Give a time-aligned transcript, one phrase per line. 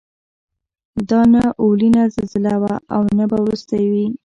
[1.09, 4.07] دا نه اولینه زلزله وه او نه به وروستۍ وي.